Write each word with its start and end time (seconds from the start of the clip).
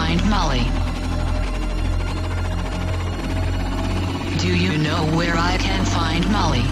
find 0.00 0.30
Molly. 0.30 0.64
Do 4.38 4.50
you 4.56 4.78
know 4.78 5.04
where 5.14 5.36
I 5.36 5.58
can 5.60 5.84
find 5.84 6.24
Molly? 6.32 6.64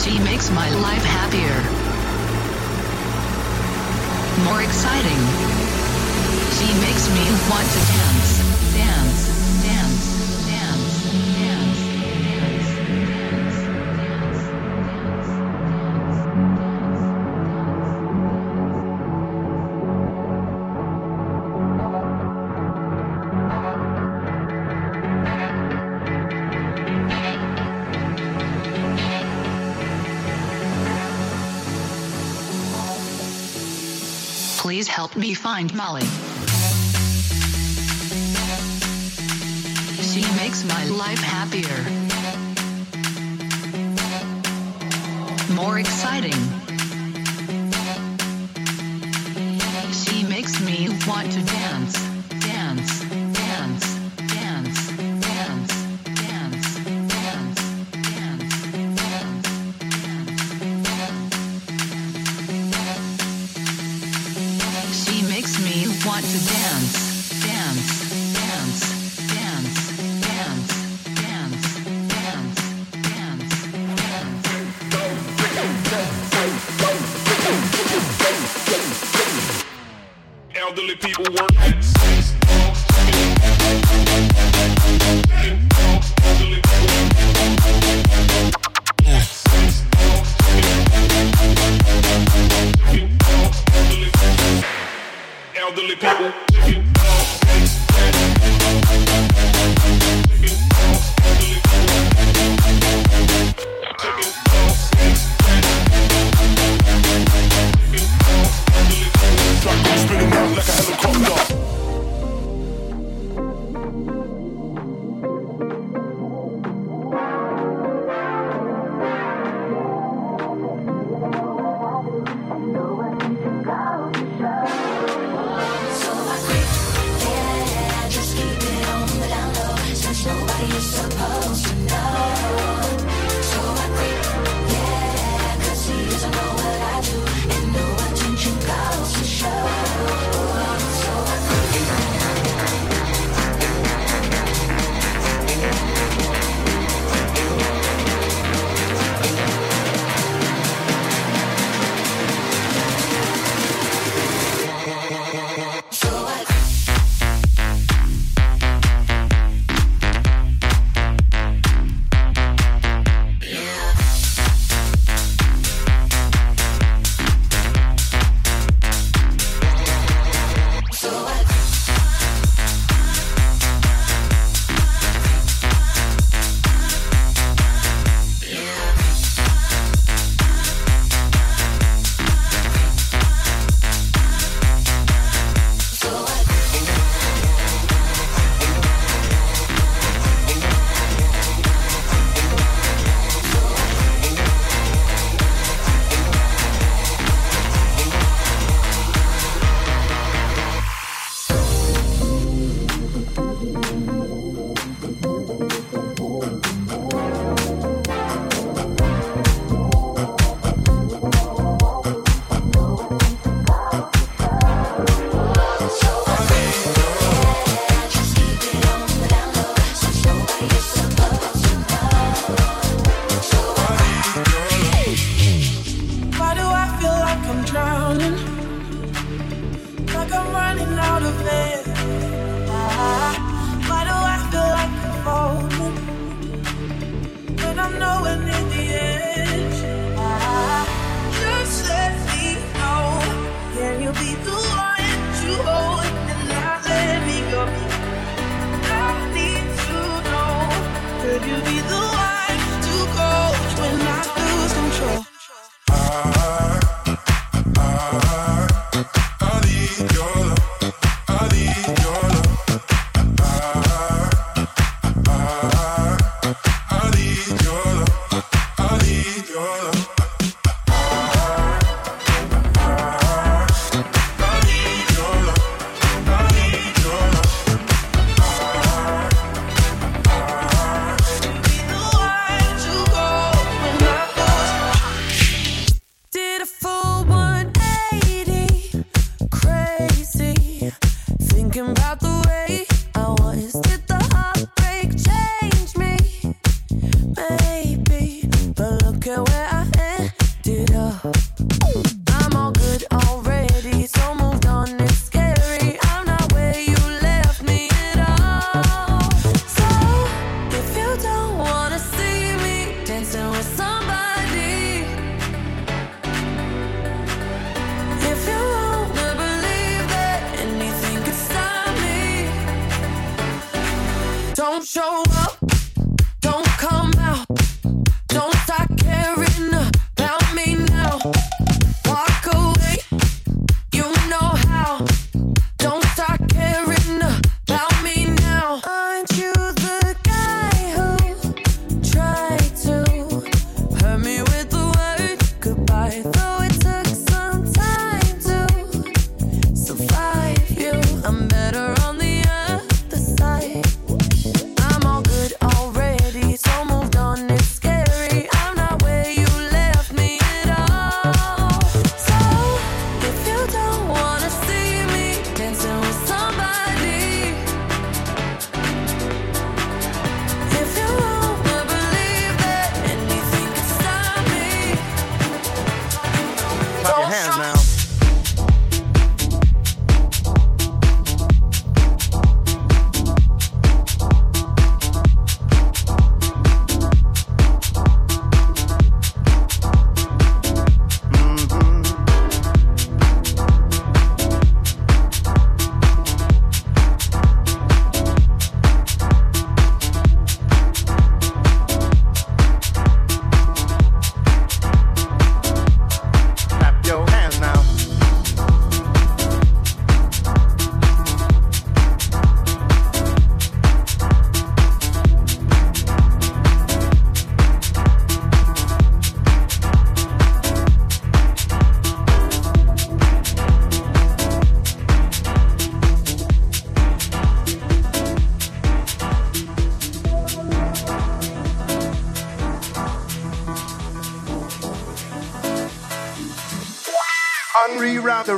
She 0.00 0.14
makes 0.22 0.48
my 0.52 0.70
life 0.86 1.02
happier. 1.02 1.58
More 4.46 4.62
exciting. 4.62 5.22
She 6.58 6.68
makes 6.86 7.04
me 7.16 7.24
want 7.50 7.66
to 7.74 7.80
dance, 7.98 8.37
help 35.08 35.16
me 35.16 35.32
find 35.32 35.74
Molly. 35.74 36.02
She 40.02 40.20
makes 40.36 40.64
my 40.64 40.84
life 40.84 41.20
happier. 41.20 41.78
More 45.54 45.78
exciting. 45.78 46.32
She 49.92 50.24
makes 50.24 50.60
me 50.60 50.88
want 51.06 51.32
to 51.32 51.42
dance, 51.42 51.94
dance, 51.94 52.07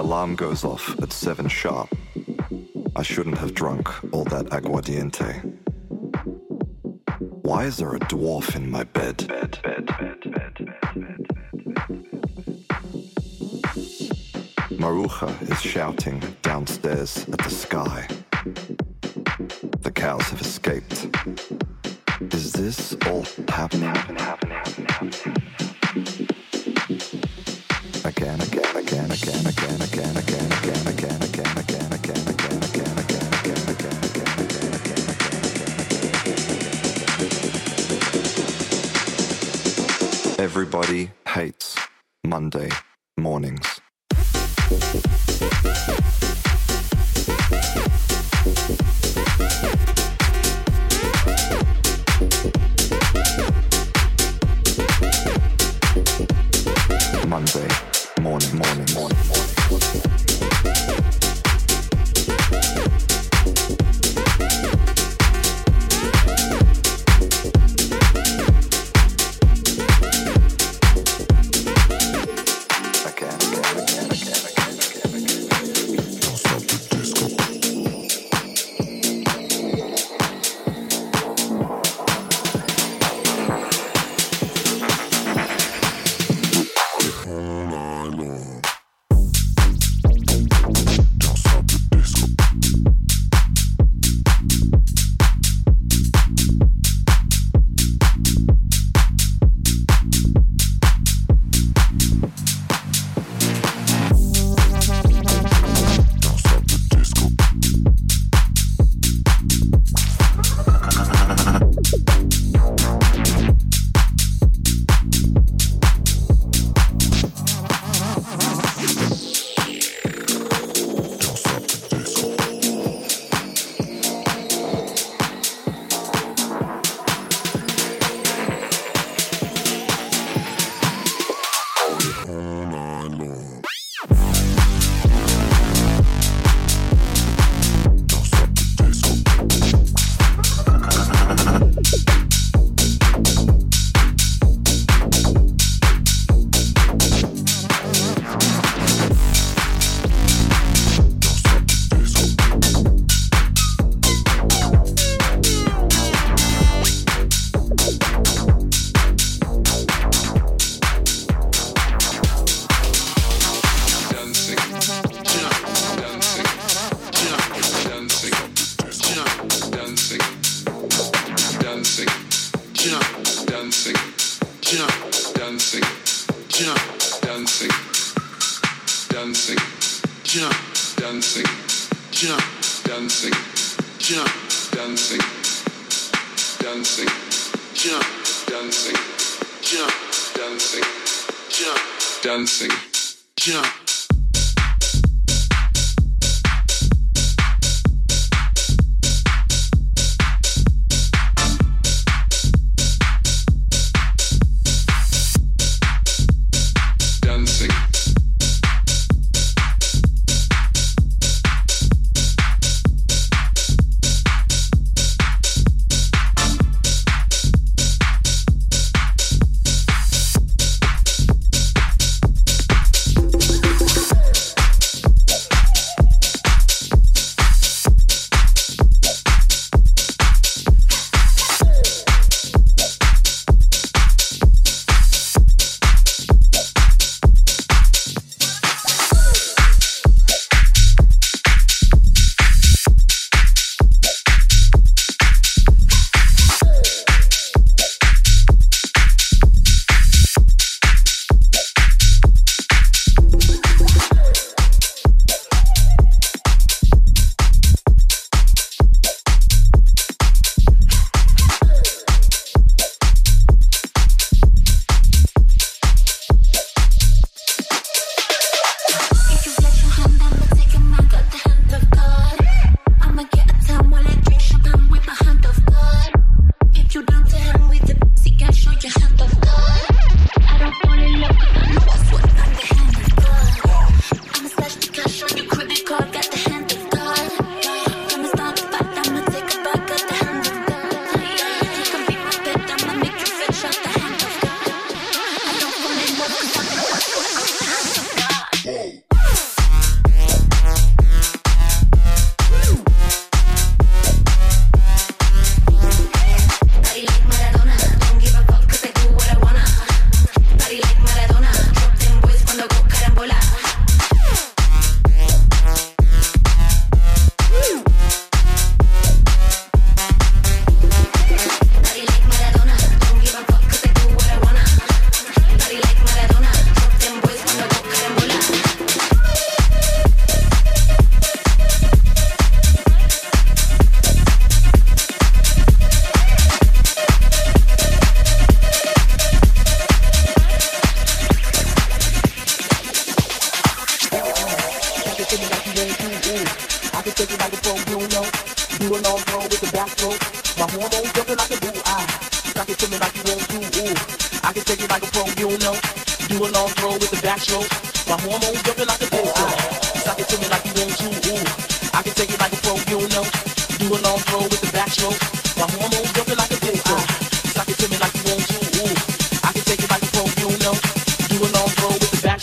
Alarm 0.00 0.34
goes 0.34 0.64
off 0.64 0.98
at 1.02 1.12
7 1.12 1.46
sharp. 1.48 1.88
I 2.96 3.02
shouldn't 3.02 3.38
have 3.38 3.54
drunk 3.54 3.88
all 4.12 4.24
that 4.24 4.46
aguardiente. 4.46 5.58
Why 7.42 7.64
is 7.64 7.76
there 7.76 7.94
a 7.94 7.98
dwarf 8.00 8.56
in 8.56 8.70
my 8.70 8.84
bed? 8.84 9.28
bed, 9.28 9.58
bed, 9.62 9.86
bed, 9.86 10.20
Maruja 14.80 15.30
is 15.50 15.60
shouting 15.60 16.22
downstairs 16.40 17.28
at 17.28 17.38
the 17.38 17.50
sky. 17.50 18.08
The 19.80 19.92
cows 19.92 20.30
have 20.30 20.40
escaped. 20.40 21.08
Is 22.32 22.52
this 22.52 22.96
all 23.06 23.24
happening? 23.48 23.94
happening, 23.94 24.22
happening, 24.22 24.86
happening, 24.88 25.49
Everybody 40.38 41.10
hates 41.28 41.76
Monday 42.24 42.70
mornings. 43.18 43.79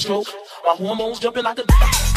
Backstroke. 0.08 0.34
My 0.64 0.76
hormones 0.76 1.20
jumping 1.20 1.44
like 1.44 1.60
a 1.60 2.17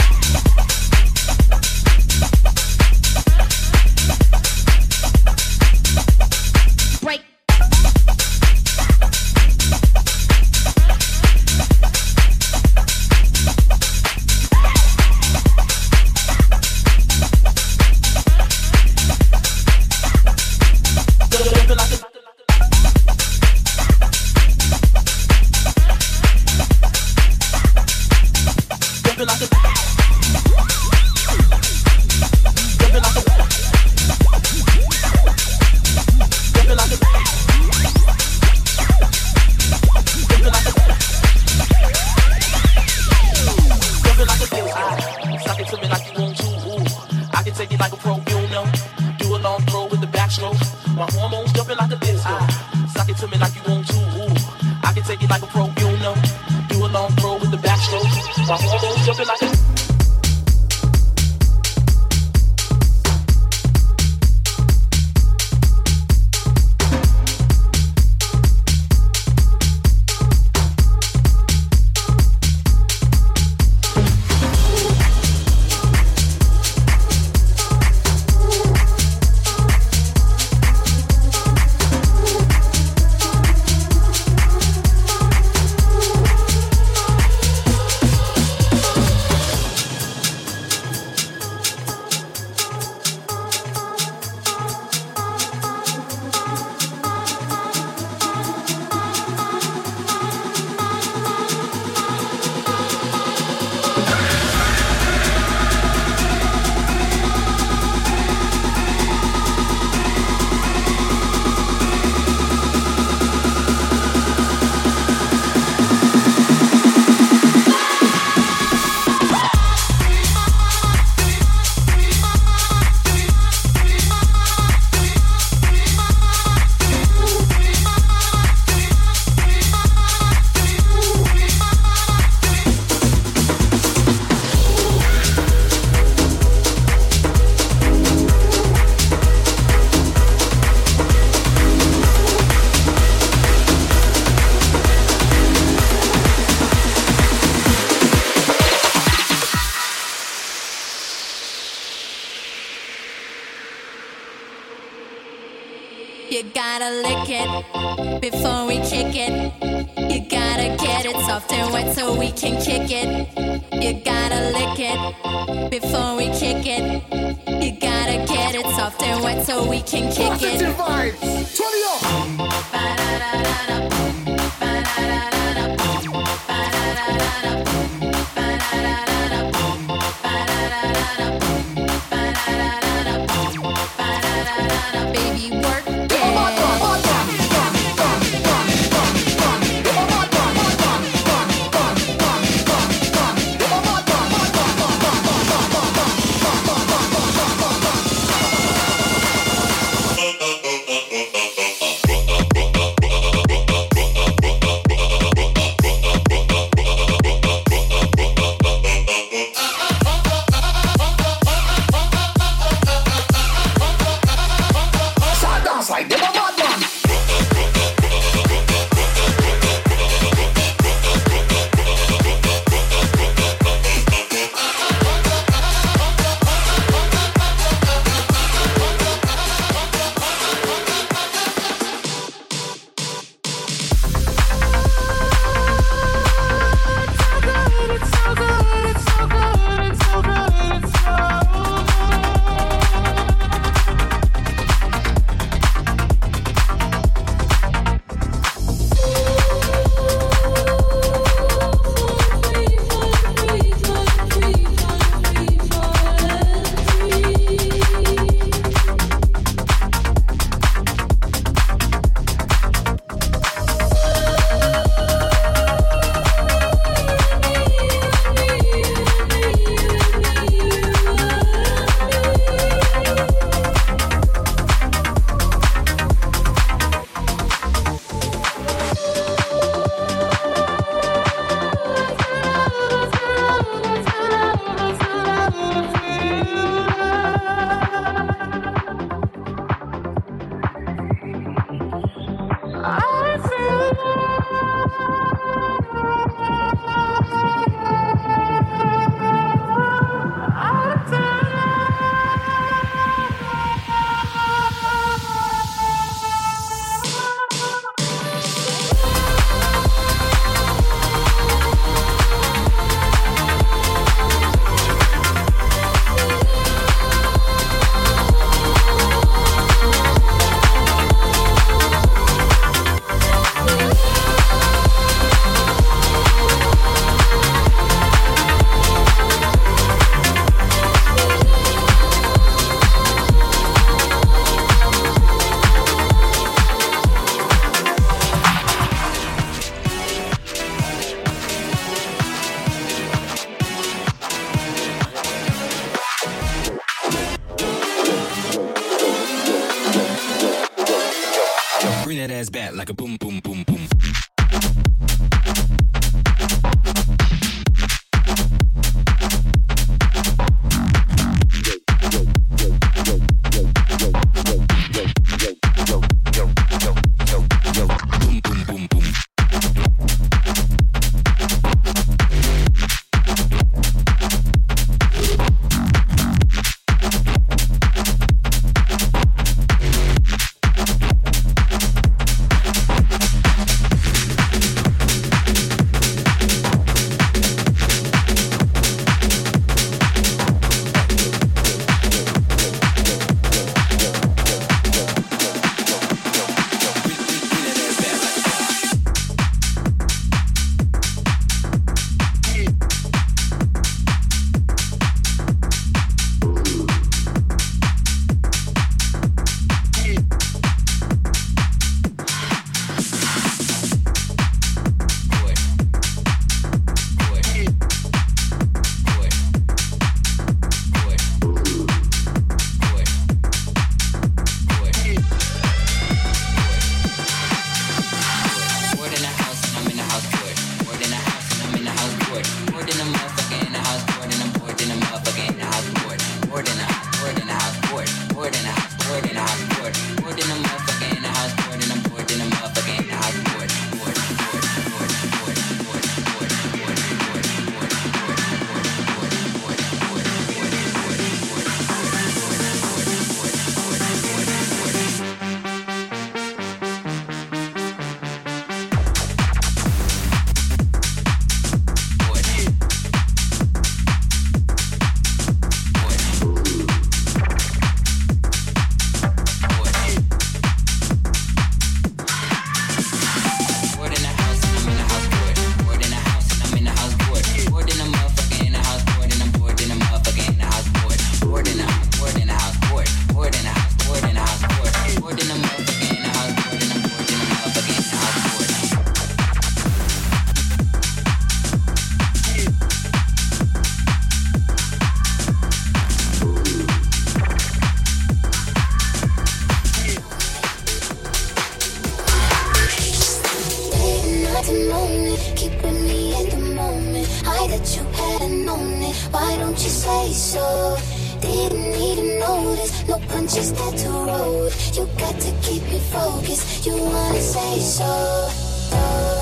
no 513.08 513.18
punches 513.28 513.72
there 513.72 513.92
to 513.92 514.08
roll. 514.08 514.70
You 514.94 515.06
got 515.18 515.38
to 515.40 515.52
keep 515.62 515.82
your 515.90 516.00
focused. 516.00 516.86
You 516.86 516.96
wanna 516.96 517.40
say 517.40 517.78
so. 517.78 518.48
so. 518.90 519.39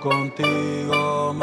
contigo, 0.00 1.34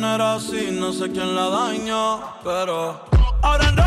no 0.00 0.14
era 0.14 0.34
así, 0.34 0.68
no 0.72 0.92
sé 0.92 1.10
quién 1.10 1.34
la 1.34 1.48
dañó, 1.48 2.20
pero 2.44 3.00
ahora 3.42 3.70
no. 3.72 3.85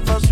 Profesión. 0.00 0.31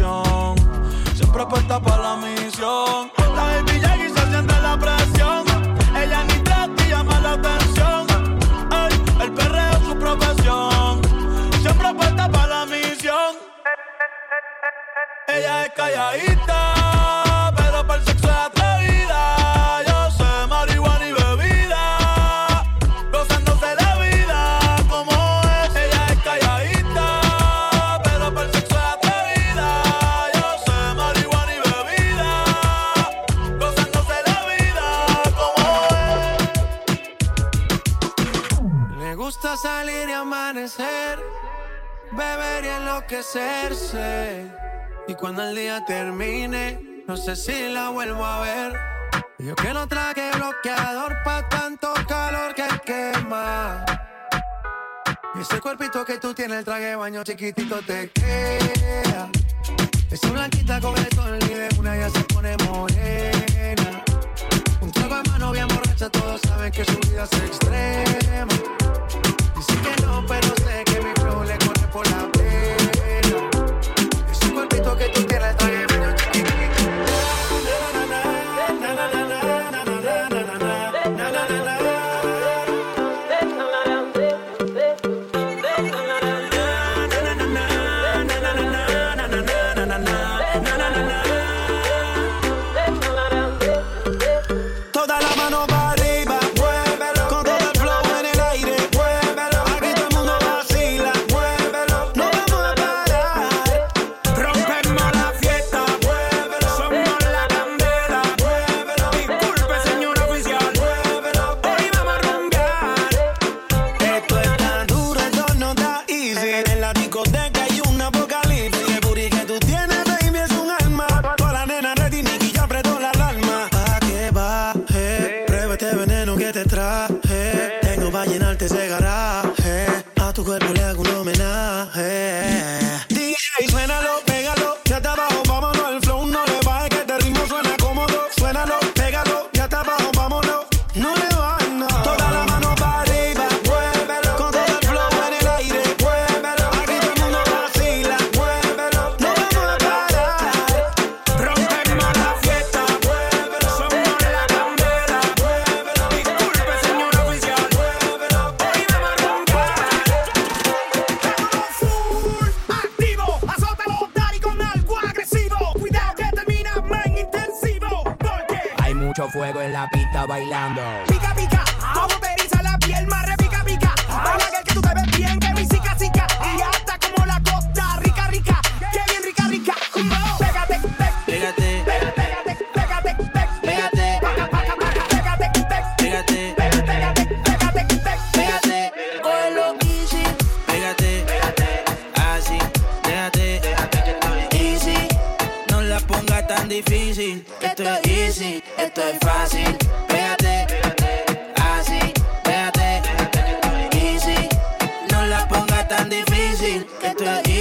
El 56.52 56.64
traje 56.64 56.84
de 56.84 56.96
baño 56.96 57.22
chiquitito 57.22 57.80
te 57.82 58.10
queda. 58.10 59.30
Esa 60.10 60.30
blanquita 60.30 60.80
con 60.80 60.96
el 60.96 61.08
sol 61.14 61.38
y 61.42 61.54
de 61.54 61.68
una 61.78 61.96
ya 61.96 62.10
se 62.10 62.20
pone 62.24 62.56
morena. 62.68 64.04
Un 64.80 64.90
trago 64.90 65.16
de 65.16 65.30
mano 65.30 65.52
bien 65.52 65.68
borracha, 65.68 66.08
todos 66.08 66.40
saben 66.40 66.72
que 66.72 66.84
su 66.84 66.96
vida 67.00 67.24
es 67.24 67.38
extrema. 67.38 68.54
Dice 69.56 69.74
que 69.82 70.02
no, 70.02 70.24
pero 70.26 70.48
sé 70.64 70.84
que 70.86 71.00
mi 71.00 71.12
flow 71.20 71.44
le 71.44 71.58
corre 71.58 71.86
por 71.92 72.10
la 72.10 72.32
pena. 72.32 73.50
Ese 74.32 74.52
cuerpito 74.52 74.96
que 74.96 75.08
tú 75.08 75.26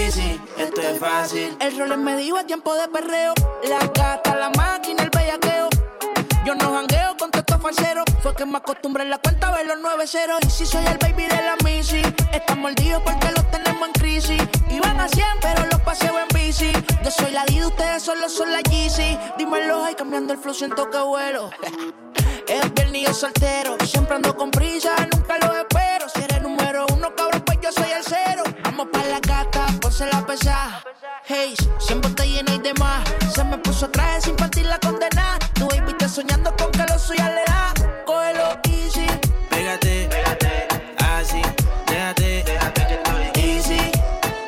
esto 0.09 0.81
es 0.81 0.99
fácil. 0.99 1.55
El 1.59 1.77
rol 1.77 1.91
es 1.91 1.97
medio 1.99 2.35
a 2.35 2.43
tiempo 2.43 2.73
de 2.73 2.87
perreo. 2.87 3.31
La 3.67 3.77
gata, 3.93 4.35
la 4.35 4.49
máquina, 4.49 5.03
el 5.03 5.09
bellaqueo. 5.11 5.69
Yo 6.43 6.55
no 6.55 6.73
jangueo 6.73 7.15
con 7.15 7.29
todos 7.29 7.45
estos 7.47 7.61
falseros. 7.61 8.05
Fue 8.23 8.33
que 8.33 8.43
me 8.43 8.57
acostumbré 8.57 9.03
en 9.03 9.11
la 9.11 9.19
cuenta 9.19 9.49
a 9.49 9.51
ver 9.51 9.67
los 9.67 9.77
9 9.79 10.07
ceros. 10.07 10.39
Y 10.47 10.49
si 10.49 10.65
soy 10.65 10.83
el 10.87 10.97
baby 10.97 11.27
de 11.27 11.35
la 11.43 11.55
Missy, 11.63 12.01
están 12.33 12.59
mordidos 12.59 13.03
porque 13.03 13.27
los 13.35 13.51
tenemos 13.51 13.87
en 13.87 13.93
crisis. 13.93 14.41
Iban 14.71 14.99
a 14.99 15.07
100, 15.07 15.25
pero 15.41 15.65
los 15.71 15.79
paseo 15.81 16.17
en 16.17 16.27
bici. 16.33 16.71
Yo 17.03 17.11
soy 17.11 17.31
la 17.31 17.45
Dida, 17.45 17.67
ustedes 17.67 18.01
solo 18.01 18.29
son 18.29 18.51
la 18.51 18.61
Yeezy. 18.61 19.15
Dímelo 19.37 19.83
ahí, 19.83 19.93
cambiando 19.93 20.33
el 20.33 20.39
flow, 20.39 20.55
siento 20.55 20.89
que 20.89 20.97
vuelo. 20.97 21.51
Es 22.47 22.73
viernes 22.73 23.09
y 23.11 23.13
soltero. 23.13 23.77
Siempre 23.85 24.15
ando 24.15 24.35
con 24.35 24.49
prisa, 24.49 24.95
nunca 25.13 25.37
lo 25.37 25.55
espero. 25.55 26.09
Si 26.09 26.23
eres 26.23 26.41
número 26.41 26.87
uno, 26.91 27.13
cabrón, 27.15 27.43
pues 27.45 27.59
yo 27.61 27.71
soy 27.71 27.91
el 27.91 28.03
cero. 28.03 28.41
Vamos 28.63 28.87
pa' 28.91 29.03
la 29.03 29.19
ponse 29.99 30.15
la 30.15 30.25
pesada. 30.25 30.83
Hey, 31.25 31.53
siempre 31.77 32.09
está 32.09 32.23
llena 32.23 32.55
y 32.55 32.59
demás. 32.59 33.03
Se 33.33 33.43
me 33.43 33.57
puso 33.57 33.89
traje 33.89 34.21
sin 34.21 34.35
partir 34.35 34.65
la 34.65 34.79
condena. 34.79 35.37
Tu 35.53 35.67
baby 35.67 35.91
está 35.91 36.07
soñando 36.07 36.55
con 36.55 36.71
que 36.71 36.85
lo 36.89 36.97
suya 36.97 37.29
le 37.29 37.43
da. 37.45 37.73
Cógelo 38.05 38.59
easy. 38.69 39.07
Pégate, 39.49 40.09
así, 40.97 41.41
déjate, 41.87 42.45
easy. 43.35 43.91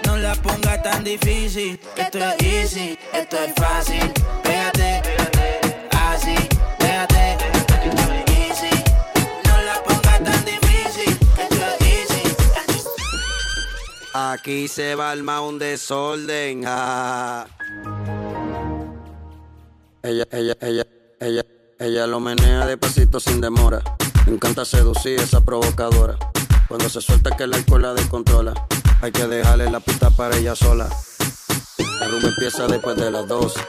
No 0.06 0.18
la 0.18 0.36
pongas 0.36 0.82
tan 0.84 1.04
difícil. 1.04 1.80
Esto 1.98 2.20
es 2.20 2.42
easy, 2.42 3.00
esto 3.14 3.38
es 3.38 3.54
fácil. 3.56 4.21
Aquí 14.42 14.68
se 14.68 14.96
va 14.96 15.10
a 15.10 15.12
armar 15.12 15.42
un 15.42 15.60
desorden. 15.60 16.62
Ella, 20.02 20.26
ella, 20.32 20.58
ella, 20.60 20.88
ella, 21.20 21.46
ella 21.78 22.08
lo 22.08 22.20
menea 22.20 22.66
despacito 22.66 23.20
sin 23.20 23.40
demora. 23.40 23.84
Me 24.26 24.34
encanta 24.34 24.66
seducir 24.66 25.20
esa 25.20 25.42
provocadora. 25.42 26.18
Cuando 26.68 26.90
se 26.90 27.02
suelta 27.02 27.38
que 27.38 27.44
el 27.44 27.54
alcohol 27.54 27.84
la 27.84 27.94
descontrola. 27.94 28.56
Hay 29.04 29.12
que 29.12 29.28
dejarle 29.28 29.70
la 29.70 29.80
pista 29.80 30.10
para 30.10 30.36
ella 30.36 30.56
sola. 30.56 30.90
La 32.00 32.08
rumba 32.08 32.30
empieza 32.30 32.66
después 32.66 32.96
de 32.96 33.12
las 33.12 33.28
12. 33.28 33.60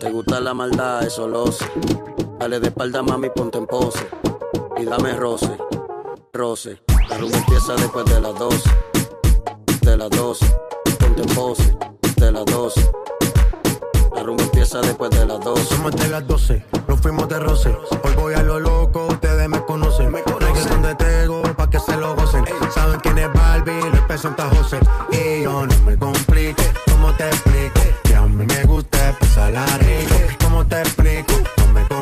Te 0.00 0.10
gusta 0.10 0.40
la 0.40 0.54
maldad, 0.54 1.04
eso 1.04 1.28
lo 1.28 1.52
sé. 1.52 1.70
Dale 2.40 2.58
de 2.58 2.66
espalda, 2.66 3.00
mami, 3.04 3.30
ponte 3.30 3.58
en 3.58 3.66
pose. 3.68 4.04
Y 4.76 4.86
dame 4.86 5.12
roce, 5.12 5.56
roce. 6.32 6.82
La 7.08 7.16
rumba 7.16 7.38
empieza 7.38 7.76
después 7.76 8.04
de 8.06 8.20
las 8.20 8.36
12. 8.36 8.70
De 9.90 9.96
las 9.96 10.10
12. 10.10 10.46
Ponte 11.00 11.22
en 11.22 11.28
pose, 11.34 11.76
de 12.16 12.30
las 12.30 12.44
12. 12.44 12.90
La 14.14 14.22
rumba 14.22 14.44
empieza 14.44 14.80
después 14.80 15.10
de 15.10 15.26
las 15.26 15.40
12. 15.40 15.64
Somos 15.64 15.96
de 15.96 16.08
las 16.08 16.26
12, 16.28 16.64
nos 16.86 17.00
fuimos 17.00 17.28
de 17.28 17.38
roce. 17.40 17.76
Hoy 18.04 18.14
voy 18.14 18.34
a 18.34 18.42
lo 18.44 18.60
loco, 18.60 19.08
ustedes 19.08 19.48
me 19.48 19.60
conocen. 19.64 20.12
Me 20.12 20.22
conocen 20.22 20.82
de 20.82 20.94
Tego, 20.94 21.42
pa' 21.56 21.68
que 21.68 21.80
se 21.80 21.96
lo 21.96 22.14
gocen. 22.14 22.44
Saben 22.72 23.00
quién 23.00 23.18
es 23.18 23.32
Barbie, 23.32 23.80
representa 23.90 24.46
a 24.46 24.54
José. 24.54 24.78
Y 25.10 25.42
yo 25.42 25.66
no 25.66 25.74
me 25.84 25.98
complique, 25.98 26.62
¿cómo 26.92 27.12
te 27.14 27.26
explico? 27.26 27.80
Que 28.04 28.14
a 28.14 28.22
mí 28.22 28.46
me 28.46 28.62
gusta 28.64 29.16
pasarla 29.18 29.66
rico. 29.78 30.14
¿Cómo 30.44 30.64
te 30.66 30.78
explico? 30.80 31.32
No 31.58 31.72
me 31.72 31.88
complico. 31.88 31.99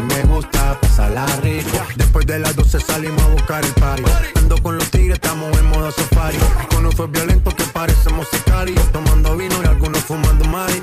Mí 0.00 0.14
me 0.14 0.22
gusta 0.22 0.78
pasarla 0.80 1.26
rico. 1.42 1.68
Después 1.96 2.24
de 2.26 2.38
las 2.38 2.56
12 2.56 2.80
salimos 2.80 3.22
a 3.22 3.28
buscar 3.28 3.64
el 3.64 3.72
party. 3.74 4.02
Ando 4.36 4.56
con 4.62 4.76
los 4.78 4.90
tigres, 4.90 5.14
estamos 5.14 5.56
en 5.58 5.66
modo 5.66 5.90
safari. 5.90 6.38
Con 6.74 6.90
fue 6.92 7.06
violento 7.08 7.50
que 7.54 7.64
parecemos 7.64 8.26
sicarios. 8.28 8.80
Tomando 8.92 9.36
vino 9.36 9.54
y 9.62 9.66
algunos 9.66 10.02
fumando 10.02 10.44
mari. 10.46 10.80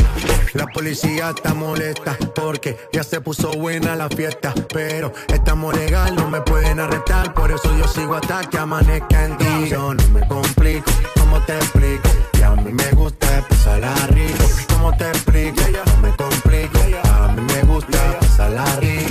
La 0.53 0.67
policía 0.67 1.31
está 1.35 1.53
molesta 1.53 2.15
porque 2.35 2.77
ya 2.93 3.03
se 3.03 3.19
puso 3.19 3.51
buena 3.53 3.95
la 3.95 4.07
fiesta. 4.07 4.53
Pero 4.71 5.11
estamos 5.27 5.75
legal, 5.75 6.15
no 6.15 6.29
me 6.29 6.41
pueden 6.41 6.79
arrestar. 6.79 7.33
Por 7.33 7.51
eso 7.51 7.75
yo 7.75 7.87
sigo 7.87 8.15
hasta 8.15 8.41
que 8.41 8.57
amanezca 8.57 9.25
en 9.25 9.37
ti. 9.37 9.69
Yo 9.69 9.95
no 9.95 10.07
me 10.09 10.27
complico, 10.27 10.91
¿cómo 11.19 11.41
te 11.41 11.55
explico? 11.55 12.09
Que 12.33 12.43
a 12.43 12.51
mí 12.51 12.71
me 12.71 12.91
gusta 12.91 13.45
pasarla 13.49 13.95
rico. 14.11 14.43
¿Cómo 14.73 14.95
te 14.95 15.07
explico? 15.09 15.61
No 15.85 16.01
me 16.01 16.15
complico. 16.15 16.79
A 17.11 17.27
mí 17.29 17.41
me 17.41 17.61
gusta 17.63 18.19
pasarla 18.19 18.65
rico. 18.79 19.06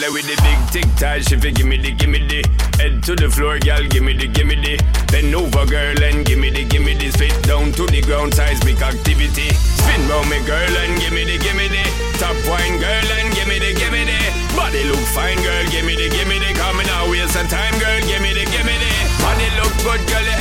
Girl 0.00 0.12
with 0.12 0.26
the 0.26 0.36
big 0.42 0.60
tic 0.72 0.88
tac, 0.96 1.22
she 1.22 1.36
fi 1.36 1.50
gimme 1.50 1.76
the, 1.76 1.92
gimme 1.92 2.18
the. 2.26 2.40
Head 2.78 3.02
to 3.04 3.14
the 3.16 3.28
floor, 3.28 3.58
girl, 3.58 3.82
gimme 3.88 4.12
the, 4.14 4.28
gimme 4.28 4.56
the. 4.56 4.78
Bend 5.12 5.34
over, 5.34 5.66
girl, 5.66 6.02
and 6.02 6.24
gimme 6.24 6.50
the, 6.50 6.64
gimme 6.64 6.94
the. 6.94 7.10
Spit 7.10 7.36
down 7.44 7.72
to 7.72 7.86
the 7.86 8.00
ground, 8.00 8.34
seismic 8.34 8.80
activity. 8.80 9.48
Spin 9.52 10.00
round 10.08 10.28
me, 10.30 10.38
girl, 10.46 10.74
and 10.84 10.94
gimme 11.00 11.24
the, 11.24 11.36
gimme 11.38 11.68
the. 11.68 11.84
Top 12.16 12.36
wine, 12.48 12.78
girl, 12.80 13.08
and 13.20 13.34
gimme 13.34 13.58
the, 13.58 13.72
gimme 13.76 14.04
the. 14.04 14.20
Body 14.56 14.84
look 14.84 15.04
fine, 15.12 15.40
girl, 15.42 15.64
gimme 15.68 15.94
the, 15.96 16.08
gimme 16.08 16.38
the. 16.38 16.50
Coming 16.56 16.88
out, 16.88 17.10
waste 17.10 17.34
some 17.34 17.48
time, 17.48 17.76
girl, 17.78 18.00
gimme 18.08 18.32
the, 18.32 18.44
gimme 18.48 18.76
the. 18.76 18.92
Body 19.20 19.48
look 19.60 19.74
good, 19.84 20.02
girl, 20.08 20.39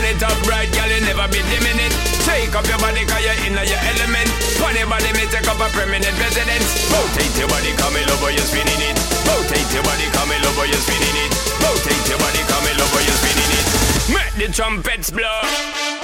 Turn 0.00 0.16
it 0.16 0.22
up 0.24 0.40
right, 0.48 0.64
girl, 0.72 0.88
you 0.88 1.04
never 1.04 1.28
be 1.28 1.44
it. 1.44 1.92
Take 2.24 2.56
up 2.56 2.64
your 2.64 2.80
body, 2.80 3.04
cause 3.04 3.20
you're 3.20 3.36
in 3.44 3.52
your 3.52 3.82
element. 3.84 4.32
Funny 4.56 4.80
body, 4.88 5.12
me 5.12 5.28
take 5.28 5.44
up 5.44 5.60
a 5.60 5.68
permanent 5.76 6.16
residence. 6.16 6.88
Rotate 6.88 7.36
your 7.36 7.48
body, 7.52 7.76
come 7.76 7.92
over, 7.92 8.32
you're 8.32 8.48
spinning 8.48 8.80
it. 8.80 8.96
Rotate 9.28 9.68
your 9.76 9.84
body, 9.84 10.08
come 10.16 10.32
over, 10.32 10.64
you're 10.64 10.80
spinning 10.80 11.16
it. 11.20 11.32
Rotate 11.60 12.08
your 12.08 12.16
body, 12.16 12.40
come 12.48 12.64
over, 12.80 13.00
you're 13.04 13.20
spinning 13.20 13.52
it. 13.60 13.66
Make 14.08 14.34
the 14.40 14.48
trumpets 14.50 15.10
blow. 15.10 15.99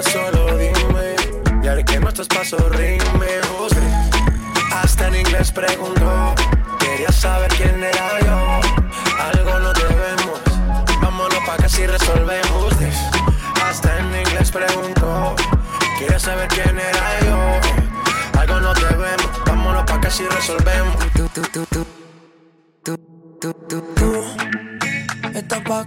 quieres 0.00 0.12
solo 0.12 0.56
dime. 0.56 1.16
Y 1.62 1.68
haré 1.68 1.84
que 1.84 2.00
nuestros 2.00 2.28
pasos 2.28 2.60
rimen 2.70 3.42
José. 3.56 3.80
Hasta 4.72 5.08
en 5.08 5.16
inglés 5.16 5.50
preguntó 5.52 6.34
Quería 6.78 7.12
saber 7.12 7.50
quién 7.56 7.82
era 7.82 8.20
yo. 8.20 8.60
Algo 9.18 9.58
no 9.58 9.72
debemos 9.72 10.40
Vámonos 11.02 11.38
pa' 11.46 11.56
que 11.56 11.68
si 11.68 11.86
resolvemos. 11.86 12.74
Hasta 13.66 13.98
en 13.98 14.06
inglés 14.06 14.50
preguntó 14.50 15.34
Quería 15.98 16.18
saber 16.18 16.48
quién 16.48 16.78
era 16.78 17.20
yo. 17.26 18.40
Algo 18.40 18.60
no 18.60 18.74
debemos 18.74 19.30
Vámonos 19.46 19.84
pa' 19.84 20.00
que 20.00 20.10
si 20.10 20.24
resolvemos. 20.24 20.96
Tú, 21.14 21.28
tú, 21.34 21.42
tú, 21.52 21.66
tú 21.66 21.86
Tú, 22.82 22.96
tú, 23.40 23.54
tú, 23.68 23.82
tú 23.94 24.24
Estás 25.34 25.60
pa' 25.60 25.84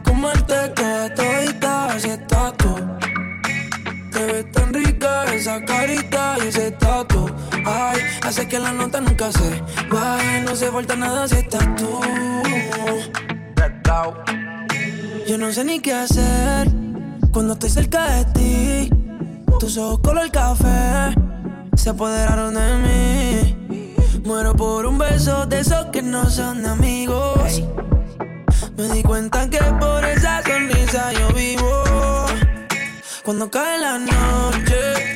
ese 6.53 6.71
tatu. 6.71 7.25
Ay, 7.65 7.99
hace 8.21 8.47
que 8.47 8.59
la 8.59 8.71
nota 8.71 9.01
nunca 9.01 9.31
se 9.31 9.61
baje. 9.89 10.41
No 10.41 10.55
se 10.55 10.71
falta 10.71 10.95
nada 10.95 11.27
si 11.27 11.35
estás 11.35 11.67
tú. 11.75 11.99
Yo 15.27 15.37
no 15.37 15.51
sé 15.51 15.63
ni 15.63 15.79
qué 15.79 15.93
hacer 15.93 16.67
cuando 17.31 17.53
estoy 17.53 17.69
cerca 17.69 18.01
de 18.11 18.25
ti. 18.35 18.89
Tus 19.59 19.77
ojos 19.77 19.99
color 19.99 20.29
café 20.31 21.15
se 21.75 21.89
apoderaron 21.89 22.53
de 22.53 22.77
mí. 22.85 23.95
Muero 24.23 24.55
por 24.55 24.85
un 24.85 24.97
beso 24.97 25.45
de 25.47 25.59
esos 25.59 25.85
que 25.85 26.01
no 26.01 26.29
son 26.29 26.65
amigos. 26.65 27.63
Me 28.77 28.89
di 28.89 29.01
cuenta 29.01 29.49
que 29.49 29.59
por 29.79 30.05
esa 30.05 30.43
sonrisa 30.43 31.13
yo 31.13 31.27
vivo. 31.33 31.83
Cuando 33.23 33.49
cae 33.49 33.79
la 33.79 33.97
noche 33.97 35.12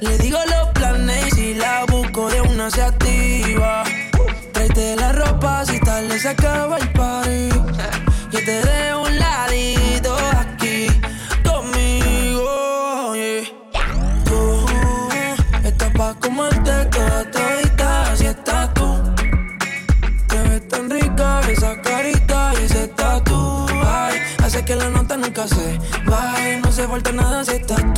le 0.00 0.16
digo 0.18 0.38
los 0.46 0.68
planes 0.74 1.26
y 1.26 1.30
si 1.30 1.54
la 1.54 1.84
busco 1.86 2.28
de 2.28 2.40
una 2.40 2.70
se 2.70 2.82
activa. 2.82 3.82
Tráete 4.52 4.94
la 4.94 5.10
ropa 5.10 5.64
si 5.64 5.80
tal 5.80 6.08
le 6.08 6.28
acaba 6.28 6.78
el 6.78 6.92
party. 6.92 7.48
Yo 8.30 8.38
te 8.44 8.60
dejo 8.62 9.02
un 9.02 9.18
ladito 9.18 10.16
aquí 10.38 10.86
conmigo. 11.44 13.14
Yeah. 13.16 13.44
Tú 14.24 14.66
estás 15.64 15.92
pa' 15.94 16.14
comerte 16.20 16.84
toda 16.92 17.30
todita 17.32 18.16
si 18.16 18.26
estás 18.26 18.72
tú. 18.74 19.02
Te 20.28 20.42
ves 20.42 20.68
tan 20.68 20.90
rica 20.90 21.40
esa 21.50 21.80
carita 21.82 22.52
y 22.60 22.64
ese 22.66 22.86
tatu. 22.88 23.66
Hace 24.44 24.64
que 24.64 24.76
la 24.76 24.90
nota 24.90 25.16
nunca 25.16 25.48
se 25.48 25.76
baje, 26.06 26.60
no 26.62 26.70
se 26.70 26.86
falta 26.86 27.10
nada 27.10 27.44
si 27.44 27.56
estás 27.56 27.82
tú 27.94 27.97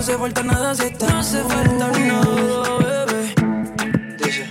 no 0.00 0.06
se 0.06 0.16
falta 0.16 0.42
nada 0.42 0.74
si 0.74 0.84
está. 0.84 1.06
No 1.08 1.18
hace 1.18 1.42
falta 1.44 1.88
nada, 1.90 3.06
bebé. 3.06 3.34
Dice. 4.16 4.44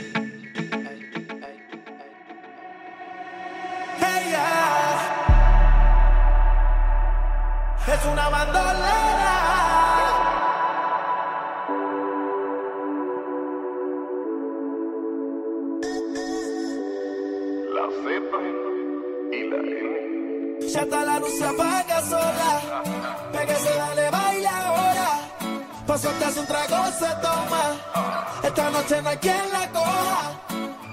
Ella 3.97 4.47
es 7.88 8.06
una 8.12 8.30
bandolera. 8.30 9.38
La 17.76 17.86
Z 18.04 18.08
y 19.32 19.50
la 19.50 19.58
N. 19.58 20.70
Ya 20.72 20.82
está 20.82 21.06
la 21.06 21.20
luz 21.20 21.34
se 21.39 21.45
apaga 21.45 22.02
sola. 22.02 22.84
Pégase, 23.32 23.74
dale. 23.76 24.09
Pasote 25.89 26.39
un 26.39 26.45
trago 26.45 26.85
se 26.99 27.07
toma. 27.19 27.63
Esta 28.43 28.69
noche 28.69 29.01
no 29.01 29.09
hay 29.09 29.17
quien 29.17 29.51
la 29.51 29.67
coja. 29.71 30.39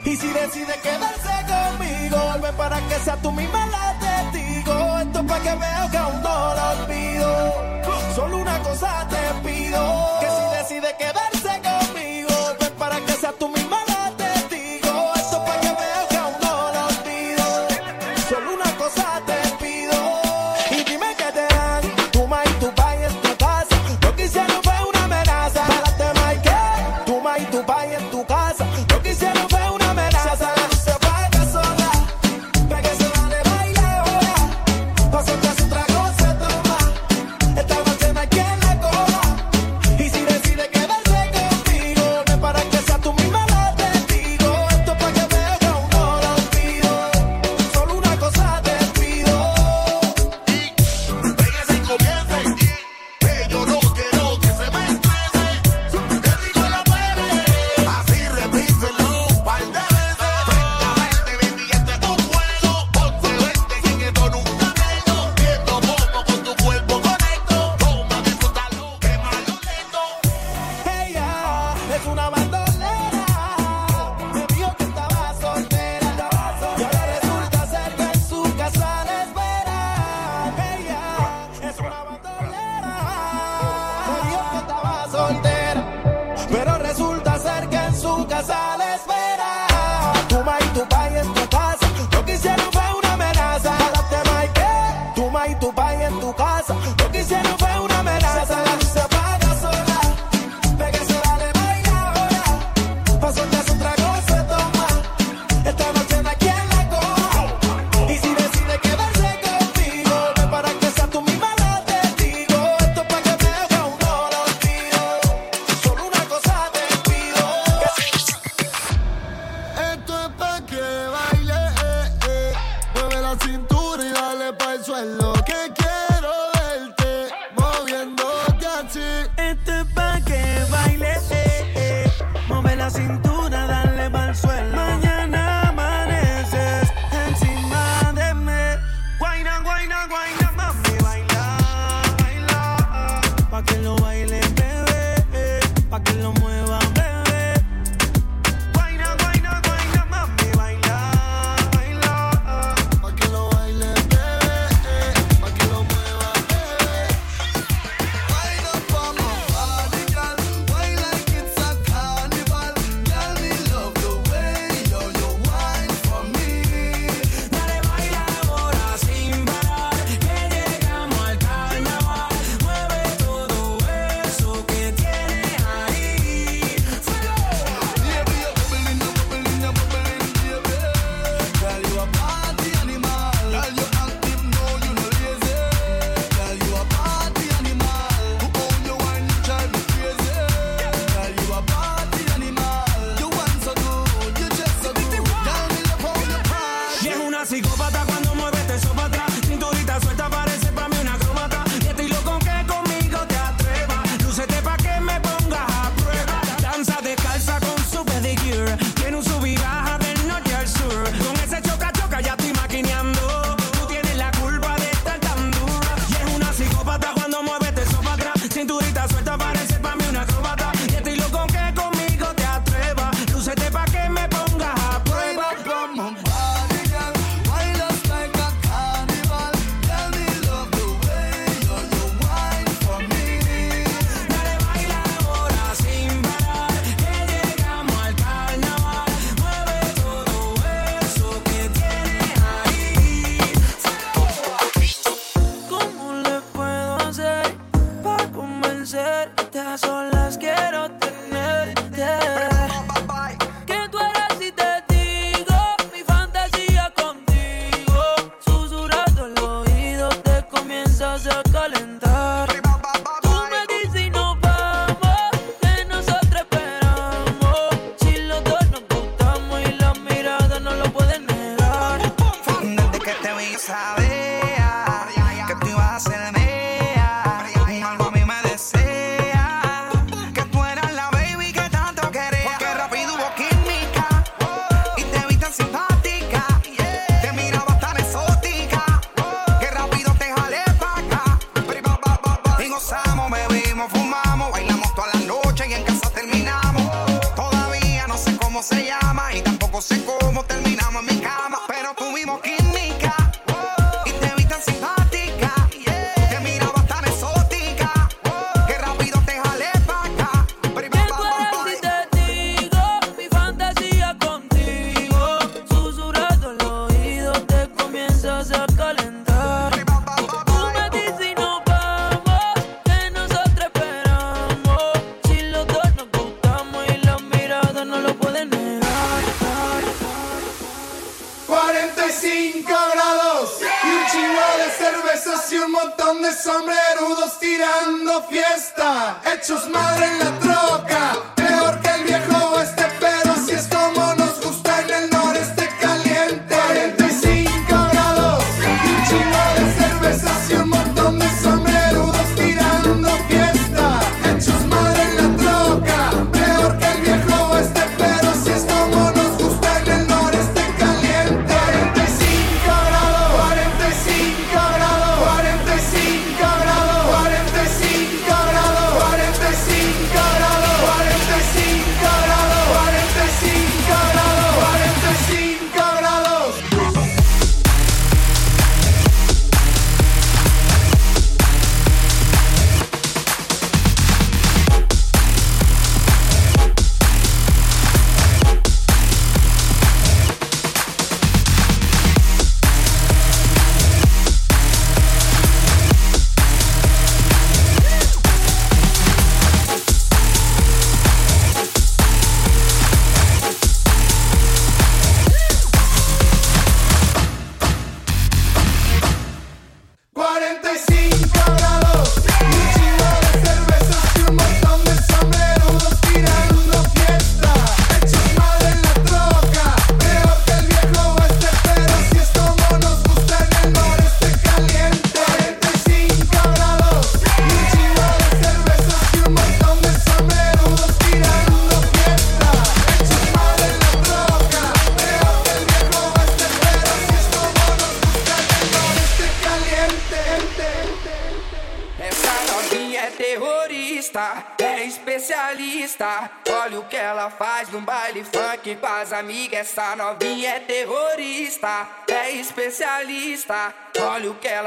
Y 0.03 0.17
si 0.17 0.27
decide 0.27 0.75
quedarse 0.83 1.35
conmigo, 1.53 2.17
vuelve 2.17 2.53
para 2.55 2.81
que 2.89 2.95
sea 3.05 3.17
tú 3.17 3.31
misma 3.31 3.67
la 3.67 3.95
testigo. 3.99 4.99
Esto 4.99 5.19
es 5.21 5.27
para 5.27 5.43
que 5.43 5.51
veo 5.51 5.91
que 5.91 5.99
aún 5.99 6.23
no 6.23 6.55
lo 6.55 6.71
olvido. 6.81 7.53
Solo 8.15 8.39
una 8.39 8.59
cosa 8.61 9.07
te 9.11 9.47
pido: 9.47 10.19
que 10.19 10.29
si 10.31 10.57
decide 10.57 10.97
quedarse 10.97 11.36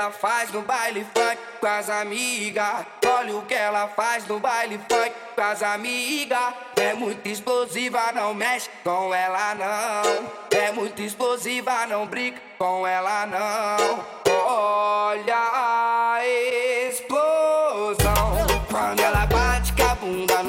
ela 0.10 0.12
faz 0.12 0.52
no 0.52 0.64
baile 0.64 1.06
funk 1.14 1.38
com 1.60 1.68
as 1.68 1.88
amigas. 1.88 2.86
Olha 3.06 3.36
o 3.36 3.44
que 3.44 3.54
ela 3.54 3.88
faz 3.90 4.26
no 4.26 4.40
baile 4.40 4.80
funk 4.90 5.14
com 5.36 5.42
as 5.42 5.62
amigas. 5.62 6.54
É 6.76 6.94
muito 6.96 7.28
explosiva, 7.28 8.12
não 8.12 8.34
mexe 8.34 8.70
com 8.84 9.14
ela 9.14 9.54
não. 9.54 10.60
É 10.60 10.72
muito 10.72 11.00
explosiva, 11.02 11.86
não 11.86 12.08
briga 12.08 12.42
com 12.58 12.88
ela 12.88 13.28
não. 13.28 14.04
Olha 14.48 16.22
esse 16.24 17.04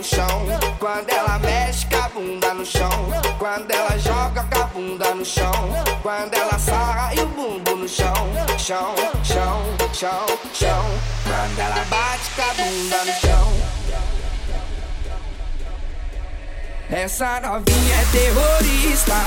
no 0.00 0.04
chão, 0.04 0.46
quando 0.78 1.10
ela 1.10 1.38
mexe 1.40 1.84
com 1.84 1.96
a 1.96 2.08
bunda 2.08 2.54
no 2.54 2.64
chão, 2.64 2.88
quando 3.38 3.70
ela 3.70 3.98
joga 3.98 4.42
com 4.44 4.58
a 4.58 4.64
bunda 4.64 5.14
no 5.14 5.22
chão, 5.22 5.52
quando 6.02 6.32
ela 6.32 6.58
sarra 6.58 7.14
e 7.14 7.20
o 7.20 7.26
bumbo 7.26 7.76
no 7.76 7.86
chão, 7.86 8.14
chão, 8.56 8.94
chão, 9.22 9.62
chão, 9.92 10.26
chão, 10.54 10.86
quando 11.22 11.58
ela 11.58 11.84
bate 11.90 12.30
com 12.34 12.42
a 12.42 12.54
bunda 12.54 13.04
no 13.04 13.12
chão. 13.20 13.52
Essa 16.90 17.40
novinha 17.42 17.96
é 17.96 18.04
terrorista. 18.10 19.20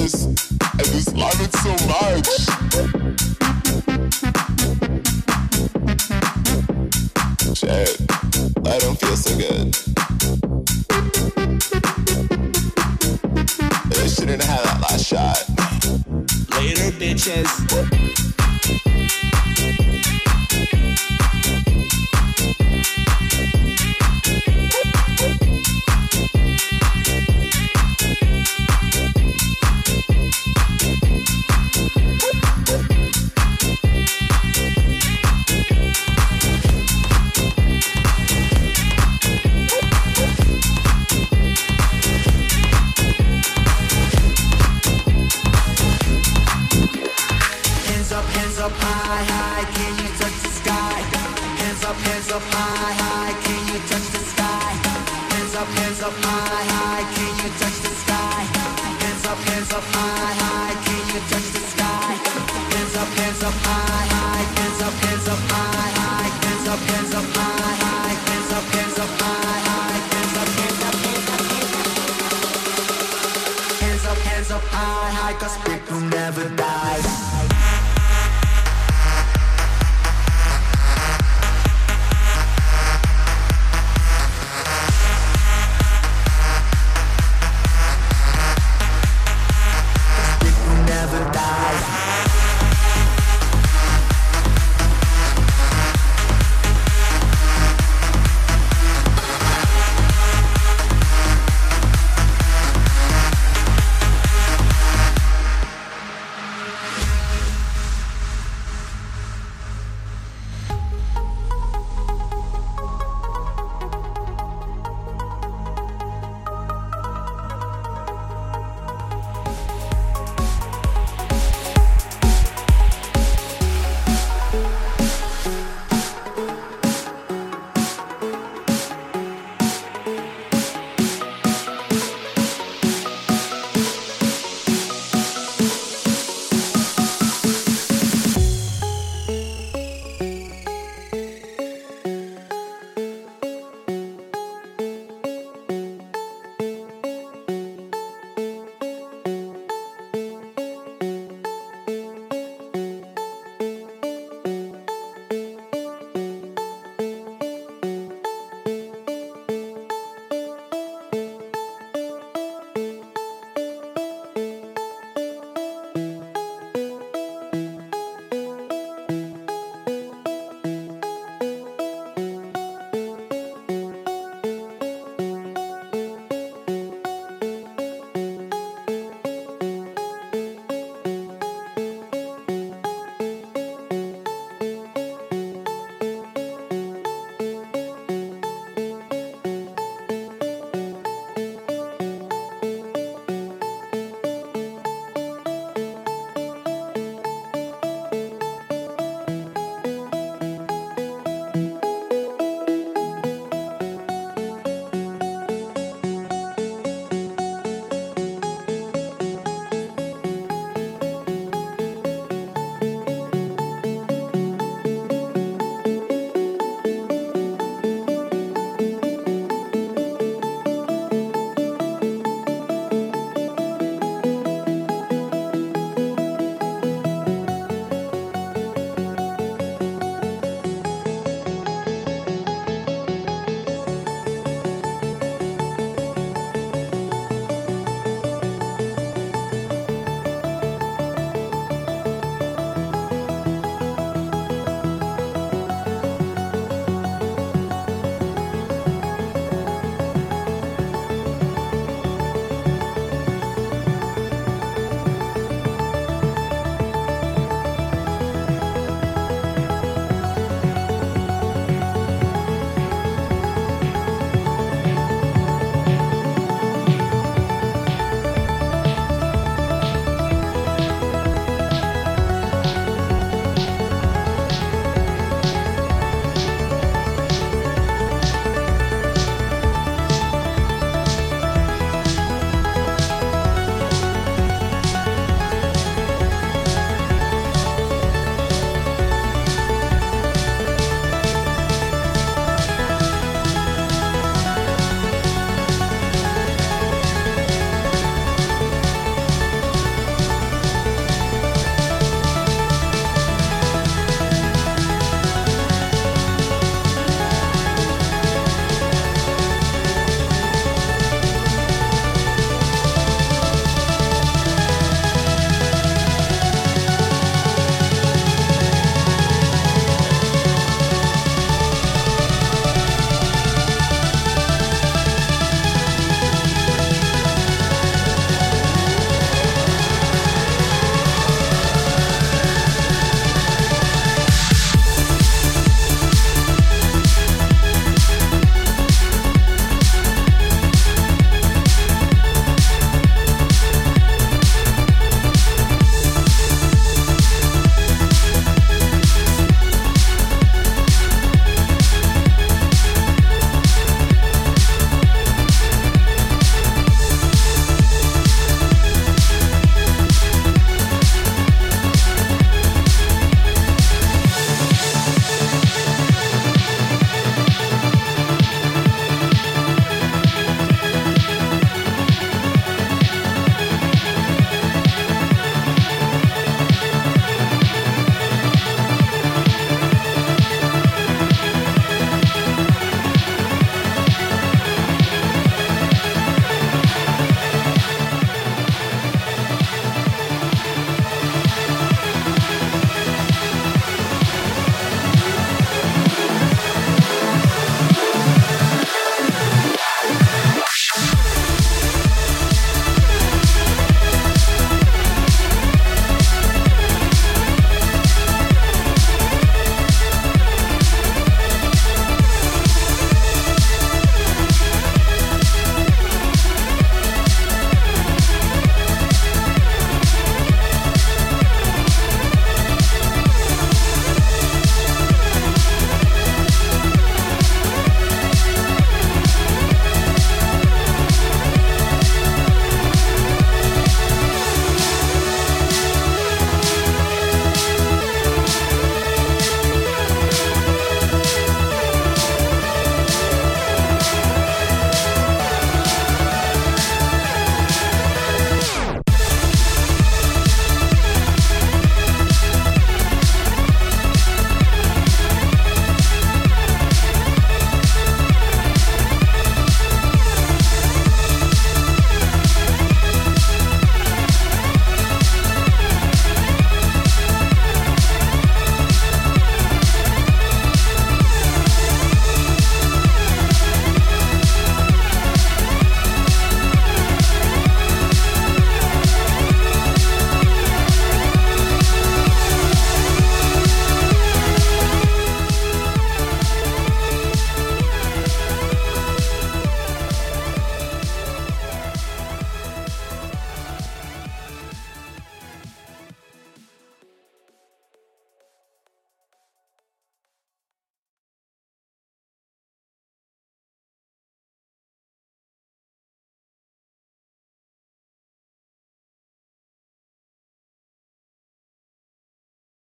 Cause 0.00 0.24
in 0.24 0.32
this 0.78 1.12
life 1.12 1.38
it's 1.42 1.62
so 1.62 1.86
much. 1.86 1.99